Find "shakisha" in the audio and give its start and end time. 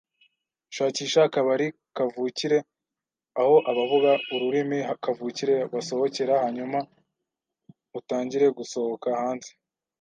0.75-1.19